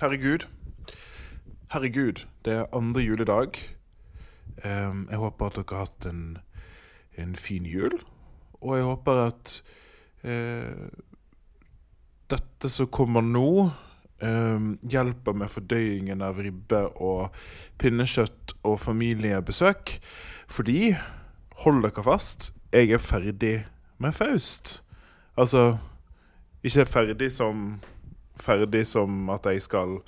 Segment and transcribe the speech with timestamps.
[0.00, 0.48] Herregud.
[1.70, 3.60] Herregud, det er andre juledag.
[4.64, 6.38] Um, jeg håper at dere har hatt en,
[7.16, 7.94] en fin jul.
[8.58, 9.54] Og jeg håper at
[10.24, 10.88] uh,
[12.30, 13.70] dette som kommer nå,
[14.22, 17.30] um, hjelper med fordøyingen av ribbe og
[17.78, 19.98] pinnekjøtt og familiebesøk.
[20.50, 20.96] Fordi,
[21.62, 23.56] hold dere fast, jeg er ferdig
[24.02, 24.80] med Faust.
[25.38, 25.76] Altså
[26.64, 27.76] ikke ferdig som
[28.40, 29.98] Ferdig som at jeg skal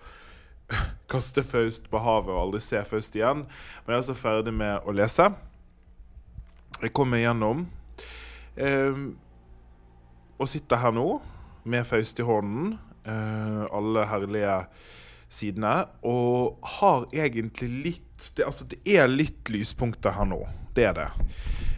[1.13, 3.45] kaste Faust på havet og aldri se Faust igjen.
[3.47, 5.31] Men jeg er altså ferdig med å lese.
[6.83, 7.67] Jeg kommer gjennom.
[8.57, 8.99] Eh,
[10.37, 11.07] og sitter her nå
[11.65, 12.77] med Faust i hånden.
[13.07, 14.59] Eh, alle herlige
[15.29, 15.87] sidene.
[16.03, 18.03] Og har egentlig litt
[18.37, 20.41] det, Altså, det er litt lyspunkter her nå.
[20.77, 21.11] Det er det.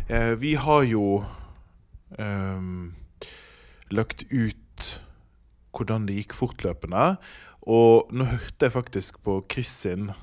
[0.09, 1.25] Eh, vi har jo
[2.19, 2.95] ehm,
[3.91, 5.01] lagt ut
[5.79, 7.17] hvordan det gikk fortløpende.
[7.69, 10.11] Og nå hørte jeg faktisk på Chris sin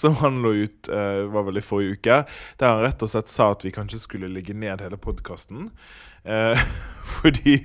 [0.00, 2.18] Som han lå ut uh, var vel i forrige uke.
[2.60, 5.70] Der han rett og slett sa at vi kanskje skulle legge ned hele podkasten.
[6.22, 6.54] Uh,
[7.18, 7.56] fordi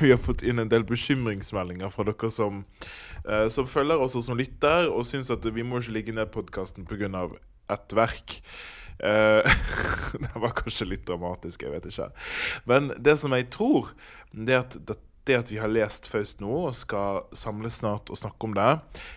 [0.00, 2.64] vi har fått inn en del bekymringsmeldinger fra dere som,
[3.28, 6.34] uh, som følger oss og som lytter, og syns at vi må ikke legge ned
[6.34, 7.28] podkasten pga.
[7.70, 8.40] ett verk.
[8.98, 9.52] Eh,
[10.12, 12.08] det var kanskje litt dramatisk, jeg vet ikke.
[12.68, 13.92] Men det som jeg tror,
[14.32, 18.10] det er at det, det at vi har lest Faust nå og skal samles snart
[18.12, 18.72] og snakke om det,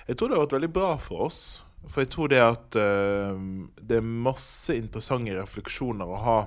[0.09, 1.42] jeg tror det har vært veldig bra for oss.
[1.88, 3.38] For jeg tror det at uh,
[3.80, 6.40] det er masse interessante refleksjoner å ha,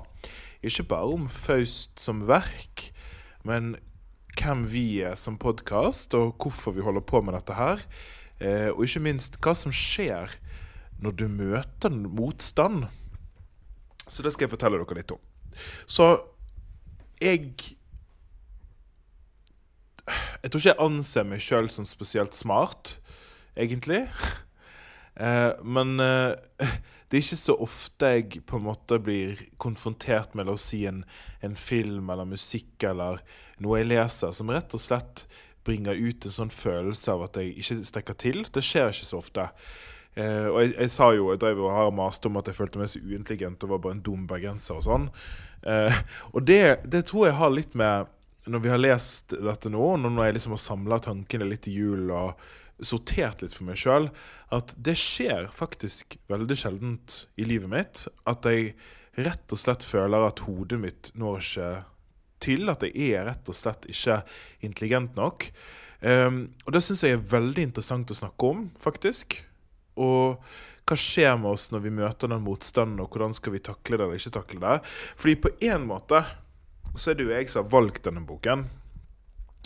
[0.62, 2.91] ikke bare om Faust som verk,
[3.49, 3.75] men
[4.39, 7.83] hvem vi er som podkast, og hvorfor vi holder på med dette her.
[8.43, 10.37] Uh, og ikke minst hva som skjer
[11.03, 12.87] når du møter motstand.
[14.06, 15.23] Så det skal jeg fortelle dere litt om.
[15.87, 16.12] Så
[17.23, 17.53] jeg
[20.06, 22.96] Jeg tror ikke jeg anser meg sjøl som spesielt smart,
[23.56, 24.06] egentlig.
[25.12, 26.32] Eh, men eh,
[27.12, 31.02] det er ikke så ofte jeg på en måte blir konfrontert med oss si en,
[31.44, 33.20] en film eller musikk eller
[33.62, 35.26] noe jeg leser, som rett og slett
[35.66, 38.46] bringer ut en sånn følelse av at jeg ikke strekker til.
[38.50, 39.44] Det skjer ikke så ofte.
[40.16, 42.80] Eh, og jeg, jeg sa jo, jeg drev og har mast om at jeg følte
[42.80, 45.06] meg så uintelligent og var bare en dum bergenser og sånn.
[45.69, 46.02] Eh,
[46.32, 48.10] og det, det tror jeg har litt med
[48.50, 52.10] Når vi har lest dette nå, når jeg liksom har samla tankene litt i jul
[52.10, 52.41] og
[52.82, 54.08] sortert litt for meg sjøl,
[54.54, 58.75] at det skjer faktisk veldig sjeldent i livet mitt at jeg
[59.20, 61.70] rett og slett føler at hodet mitt når ikke
[62.42, 62.66] til.
[62.72, 64.22] At jeg er rett og slett ikke
[64.64, 65.48] intelligent nok.
[66.02, 69.38] Um, og det syns jeg er veldig interessant å snakke om, faktisk.
[70.00, 70.42] Og
[70.88, 74.06] hva skjer med oss når vi møter den motstanden, og hvordan skal vi takle det
[74.08, 74.78] eller ikke takle det?
[75.20, 76.25] Fordi på en måte
[76.97, 78.66] så er det jo jeg som har valgt denne boken.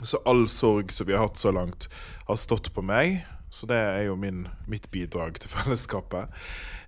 [0.05, 1.89] Så all sorg som vi har hatt så langt,
[2.29, 3.23] har stått på meg.
[3.51, 6.33] Så det er jo min, mitt bidrag til fellesskapet.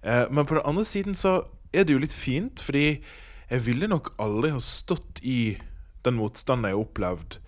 [0.02, 1.40] Eh, men på den andre siden så
[1.72, 3.00] er det jo litt fint, fordi
[3.48, 5.56] jeg ville nok aldri ha stått i
[6.04, 7.38] den motstanden jeg har opplevd,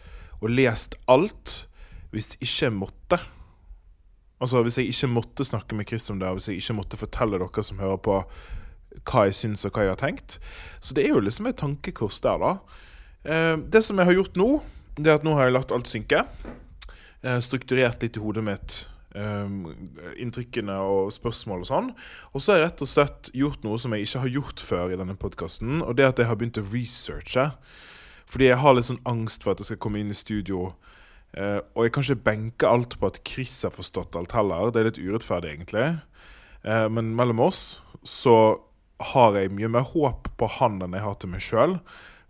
[0.41, 1.67] og lest alt,
[2.11, 3.20] hvis ikke jeg måtte.
[4.41, 6.97] Altså Hvis jeg ikke måtte snakke med Chris om det, og hvis jeg ikke måtte
[6.97, 8.23] fortelle dere som hører på,
[9.07, 10.39] hva jeg syns og hva jeg har tenkt.
[10.83, 12.53] Så det er jo liksom et tankekors der, da.
[13.25, 14.49] Eh, det som jeg har gjort nå,
[14.97, 16.25] det er at nå har jeg latt alt synke.
[17.23, 18.81] Eh, strukturert litt i hodet mitt.
[19.11, 19.65] Um,
[20.23, 21.89] inntrykkene og spørsmål og sånn.
[22.31, 24.95] Og så har jeg rett og slett gjort noe som jeg ikke har gjort før
[24.95, 27.49] i denne podkasten, og det er at jeg har begynt å researche.
[28.31, 30.69] Fordi jeg har litt sånn angst for at jeg skal komme inn i studio.
[31.35, 34.71] Og jeg kan ikke benke alt på at Chris har forstått alt heller.
[34.71, 35.89] Det er litt urettferdig, egentlig.
[36.63, 38.37] Men mellom oss så
[39.12, 41.76] har jeg mye mer håp på han enn jeg har til meg sjøl.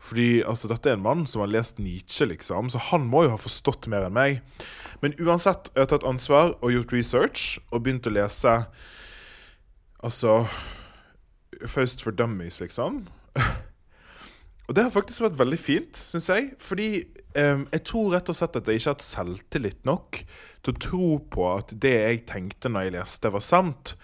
[0.00, 3.34] Fordi altså, dette er en mann som har lest Nietzsche, liksom, så han må jo
[3.34, 4.40] ha forstått mer enn meg.
[5.04, 8.62] Men uansett, jeg har tatt ansvar og gjort research og begynt å lese
[10.00, 10.46] Altså
[11.68, 13.02] Faust for Dummies, liksom.
[14.70, 16.52] Og det har faktisk vært veldig fint, syns jeg.
[16.62, 17.02] Fordi
[17.34, 20.20] um, jeg tror rett og slett at jeg ikke har hatt selvtillit nok
[20.62, 23.96] til å tro på at det jeg tenkte når jeg leste, var sant.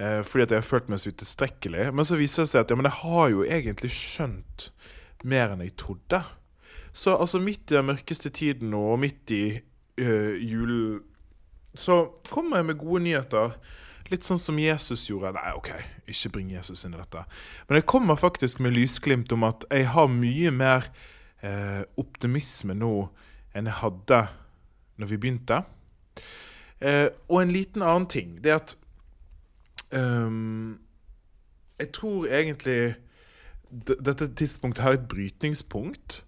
[0.00, 1.88] Uh, fordi at jeg har følt meg så utilstrekkelig.
[1.94, 4.70] Men så viser det seg at ja, men jeg har jo egentlig skjønt
[5.28, 6.22] mer enn jeg trodde.
[6.92, 9.44] Så altså midt i den mørkeste tiden nå, og midt i
[9.96, 11.00] øh, julen,
[11.74, 13.56] så kommer jeg med gode nyheter.
[14.12, 15.32] Litt sånn som Jesus gjorde.
[15.38, 15.70] Nei, OK,
[16.10, 17.24] ikke bring Jesus inn i dette.
[17.68, 20.90] Men jeg kommer faktisk med lysglimt om at jeg har mye mer
[21.40, 22.92] eh, optimisme nå
[23.56, 24.20] enn jeg hadde
[25.00, 25.62] når vi begynte.
[26.82, 28.76] Eh, og en liten annen ting, det er at
[29.92, 30.78] um,
[31.78, 32.94] Jeg tror egentlig
[33.72, 36.22] dette tidspunktet har et brytningspunkt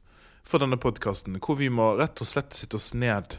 [0.45, 3.39] for denne podkasten, hvor vi må rett og slett sitte oss ned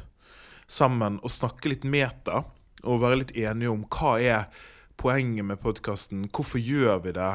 [0.67, 2.43] sammen og snakke litt meta
[2.85, 4.65] og være litt enige om hva er
[5.01, 7.33] poenget med podkasten, hvorfor gjør vi det,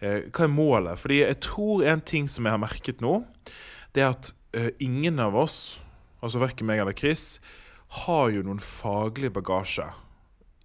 [0.00, 0.98] eh, hva er målet?
[0.98, 3.24] Fordi jeg tror en ting som jeg har merket nå,
[3.94, 5.78] det er at eh, ingen av oss,
[6.20, 7.38] altså verken meg eller Chris,
[8.06, 9.86] har jo noen faglig bagasje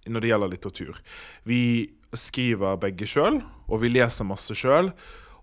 [0.06, 1.02] når det gjelder litteratur.
[1.48, 1.62] Vi
[2.16, 4.92] skriver begge sjøl, og vi leser masse sjøl.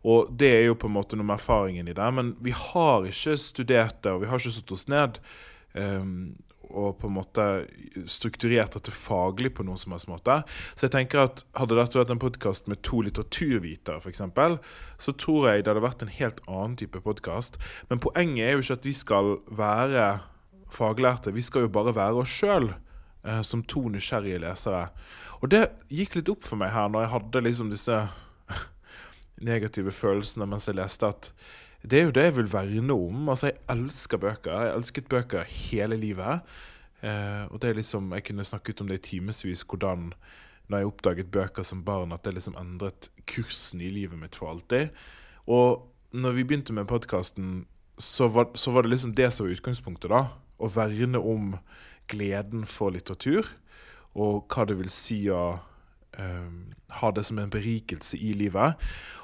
[0.08, 3.08] Og det er jo på en måte noe med erfaringen i det, men vi har
[3.08, 5.20] ikke studert det, og vi har ikke satt oss ned
[5.76, 6.38] um,
[6.70, 7.46] og på en måte
[8.10, 10.36] strukturert dette faglig på noen som helst måte.
[10.78, 14.22] Så jeg tenker at hadde dette vært en podkast med to litteraturvitere, f.eks.,
[15.02, 17.58] så tror jeg det hadde vært en helt annen type podkast.
[17.90, 20.06] Men poenget er jo ikke at vi skal være
[20.70, 22.70] faglærte, vi skal jo bare være oss sjøl.
[23.24, 24.86] Eh, som to nysgjerrige lesere.
[25.44, 27.98] Og det gikk litt opp for meg her når jeg hadde liksom disse
[29.50, 31.34] negative følelsene mens jeg leste at
[31.84, 33.30] det er jo det jeg vil verne om.
[33.32, 34.52] Altså, jeg elsker bøker.
[34.52, 36.48] Jeg elsket bøker hele livet.
[37.04, 40.14] Eh, og det er liksom, Jeg kunne snakket om det i timevis, hvordan
[40.70, 44.52] når jeg oppdaget bøker som barn, at det liksom endret kursen i livet mitt for
[44.52, 44.90] alltid.
[45.48, 47.66] Og når vi begynte med podkasten,
[47.98, 50.12] så, så, var det liksom det som var utgangspunktet.
[50.12, 50.26] da,
[50.60, 51.56] Å verne om
[52.10, 53.48] gleden for litteratur,
[54.20, 55.60] og hva det vil si å
[56.20, 56.62] um,
[57.00, 58.80] ha det som en berikelse i livet.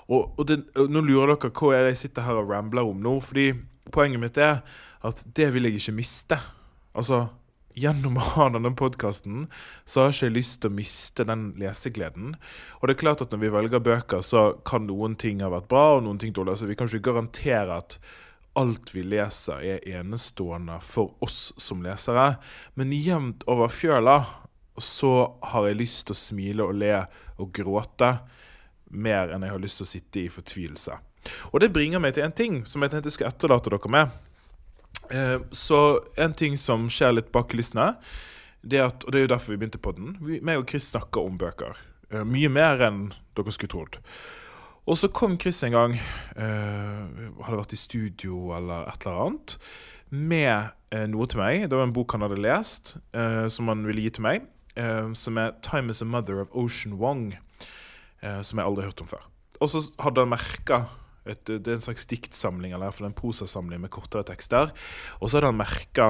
[0.06, 3.18] Og, og, det, Nå lurer dere hva jeg sitter her og rambler om nå.
[3.26, 3.54] fordi
[3.94, 4.64] Poenget mitt er
[5.06, 6.38] at det vil jeg ikke miste.
[6.98, 7.28] Altså,
[7.76, 9.50] Gjennom å ha denne podkasten
[9.84, 12.38] så har ikke lyst til å miste den lesegleden.
[12.80, 15.68] Og det er klart at når vi velger bøker, så kan noen ting ha vært
[15.72, 16.54] bra, og noen ting dårlig.
[16.56, 17.98] Altså, vi kan ikke garantere at
[18.56, 22.36] alt vi leser er enestående for oss som lesere.
[22.76, 24.18] Men jevnt over fjøla
[24.82, 25.12] så
[25.52, 26.94] har jeg lyst til å smile og le
[27.40, 28.12] og gråte
[28.96, 30.98] mer enn jeg har lyst til å sitte i fortvilelse.
[31.54, 34.16] Og det bringer meg til en ting som jeg tenkte jeg skulle etterlate dere med.
[35.10, 35.82] Eh, så
[36.22, 37.94] en ting som skjer litt bak kulissene,
[38.66, 40.90] det at, og det er jo derfor vi begynte på den, vi, meg og Chris
[40.94, 41.78] snakker om bøker.
[42.12, 43.08] Eh, mye mer enn
[43.38, 44.00] dere skulle trodd.
[44.86, 45.94] Og så kom Chris en gang,
[46.38, 47.06] uh,
[47.42, 49.56] hadde vært i studio eller et eller annet,
[50.14, 51.64] med uh, noe til meg.
[51.70, 54.52] Det var en bok han hadde lest, uh, som han ville gi til meg,
[55.16, 57.38] som er 'Time Is A Mother' of Ocean Wong
[58.20, 59.22] som jeg aldri har hørt om før.
[59.62, 60.80] Og så hadde han merka
[61.24, 64.74] det er en slags diktsamling eller en prosasamling med kortere tekster.
[65.22, 66.10] Og så hadde han merka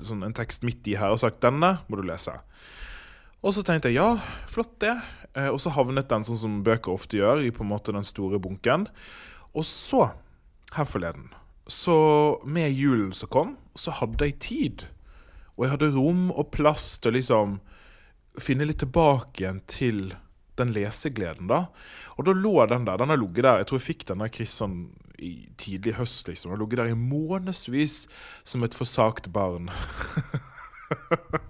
[0.00, 2.40] sånn, en tekst midt i her og sagt 'denne må du lese'.
[3.46, 4.16] Og så tenkte jeg ja,
[4.50, 4.96] flott det.
[5.38, 8.06] Eh, og så havnet den sånn som bøker ofte gjør, i på en måte den
[8.06, 8.88] store bunken.
[9.54, 10.08] Og så,
[10.74, 11.30] her forleden,
[11.70, 11.96] så
[12.42, 14.86] med julen som kom, så hadde jeg tid.
[15.54, 17.56] Og jeg hadde rom og plass til å liksom
[18.42, 20.02] finne litt tilbake igjen til
[20.58, 21.66] den lesegleden, da.
[22.16, 22.98] Og da lå den der.
[22.98, 23.62] Den har ligget der.
[23.62, 24.78] Jeg tror jeg fikk den av Chris sånn
[25.22, 26.50] i tidlig høst, liksom.
[26.50, 28.06] Den har ligget der i månedsvis
[28.42, 29.70] som et forsagt barn.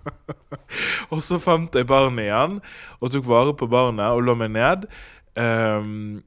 [1.10, 2.60] og så fant jeg barnet igjen
[3.00, 4.88] og tok vare på barnet og lå meg ned.
[5.36, 6.24] Um,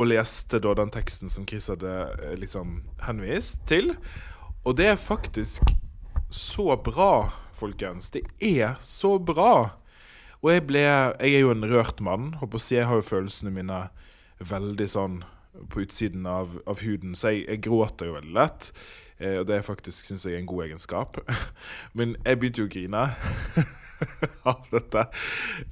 [0.00, 1.90] og leste da den teksten som Chris hadde
[2.22, 3.92] eh, liksom henvist til.
[4.64, 5.68] Og det er faktisk
[6.32, 8.10] så bra, folkens.
[8.10, 9.76] Det er så bra.
[10.42, 12.34] Og jeg ble Jeg er jo en rørt mann.
[12.70, 13.88] Jeg har jo følelsene mine
[14.40, 15.22] veldig sånn
[15.70, 18.72] på utsiden av, av huden, så jeg, jeg, gråter jo veldig lett.
[19.18, 21.20] Eh, og det er faktisk syns jeg en god egenskap.
[21.96, 23.04] Men jeg begynte jo å grine
[24.52, 25.06] av dette.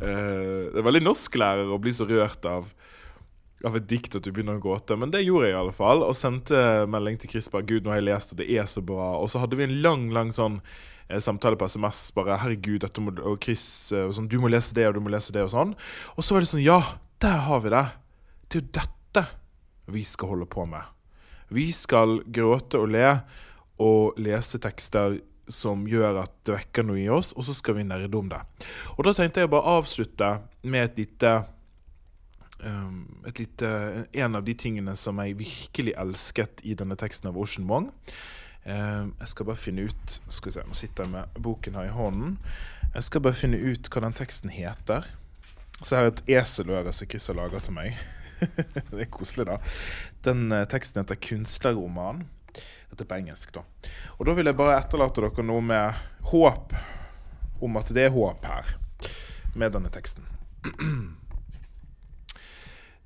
[0.01, 2.73] Uh, det er veldig norsklærer å bli så rørt av
[3.61, 4.97] av et dikt at du begynner å gråte.
[4.97, 7.93] Men det gjorde jeg i alle fall, og sendte melding til Chris bare 'Gud, nå
[7.93, 9.19] har jeg lest, og det er så bra'.
[9.21, 10.63] Og så hadde vi en lang, lang sånn
[11.11, 12.11] Eh, samtale på SMS.
[12.15, 15.11] Bare 'Herregud, dette må, og Chris, og sånn, du må lese det, og du må
[15.11, 15.75] lese det', og sånn.
[16.17, 17.87] Og så var det sånn Ja, der har vi det!
[18.49, 19.27] Det er jo dette
[19.89, 20.83] vi skal holde på med.
[21.51, 23.23] Vi skal gråte og le
[23.81, 25.21] og lese tekster
[25.53, 28.41] som gjør at det vekker noe i oss, og så skal vi nerde om det.
[28.97, 30.31] Og da tenkte jeg bare avslutte
[30.63, 31.33] med et lite,
[32.65, 33.71] um, et lite
[34.13, 37.91] En av de tingene som jeg virkelig elsket i denne teksten av Ocean Wong.
[38.65, 41.89] Um, jeg skal bare finne ut Skal vi se, Nå sitter jeg med boken her
[41.89, 42.39] i hånden.
[42.95, 45.07] Jeg skal bare finne ut hva den teksten heter.
[45.81, 47.97] Så jeg har et eseløre som Chris har laga til meg.
[48.91, 49.57] det er koselig, da.
[50.25, 52.27] Den uh, teksten heter 'Kunstnerroman'.
[52.91, 53.63] Dette er på engelsk, da.
[54.19, 56.01] Og da vil jeg bare etterlate dere noe med
[56.33, 56.75] håp
[57.61, 58.75] om at det er håp her,
[59.55, 60.27] med denne teksten.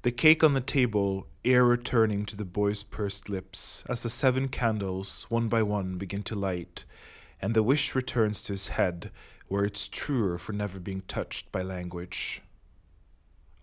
[0.04, 4.48] The cake on the table, air returning to the boy's pursed lips, as the seven
[4.48, 6.84] candles, one by one, begin to light,
[7.40, 9.10] and the wish returns to his head,
[9.48, 12.42] where it's truer for never being touched by language.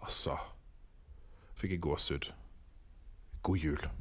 [0.02, 0.38] Altså
[1.56, 2.34] Fikk jeg gåsehud.
[3.44, 4.01] God jul.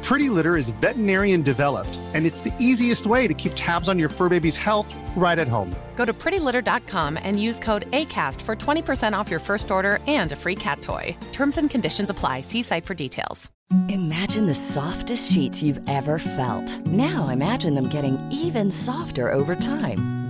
[0.01, 4.09] Pretty Litter is veterinarian developed, and it's the easiest way to keep tabs on your
[4.09, 5.75] fur baby's health right at home.
[5.95, 10.35] Go to prettylitter.com and use code ACAST for 20% off your first order and a
[10.35, 11.15] free cat toy.
[11.31, 12.41] Terms and conditions apply.
[12.41, 13.51] See site for details.
[13.87, 16.85] Imagine the softest sheets you've ever felt.
[16.87, 20.20] Now imagine them getting even softer over time.